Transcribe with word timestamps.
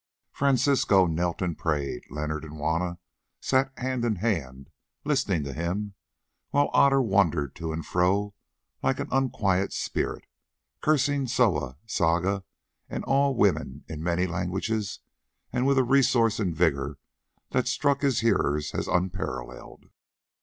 Francisco 0.31 1.05
knelt 1.05 1.43
and 1.43 1.59
prayed, 1.59 2.01
Leonard 2.09 2.43
and 2.43 2.55
Juanna 2.55 2.97
sat 3.39 3.71
hand 3.77 4.03
in 4.03 4.15
hand 4.15 4.71
listening 5.05 5.43
to 5.43 5.53
him, 5.53 5.93
while 6.49 6.71
Otter 6.73 7.03
wandered 7.03 7.55
to 7.57 7.71
and 7.71 7.85
fro 7.85 8.33
like 8.81 8.99
an 8.99 9.09
unquiet 9.11 9.71
spirit, 9.71 10.25
cursing 10.81 11.27
Soa, 11.27 11.77
Saga, 11.85 12.43
and 12.89 13.03
all 13.05 13.35
women 13.35 13.85
in 13.87 14.01
many 14.01 14.25
languages 14.25 15.01
and 15.53 15.67
with 15.67 15.77
a 15.77 15.83
resource 15.83 16.39
and 16.39 16.55
vigour 16.55 16.97
that 17.51 17.67
struck 17.67 18.01
his 18.01 18.21
hearers 18.21 18.73
as 18.73 18.87
unparalleled. 18.87 19.85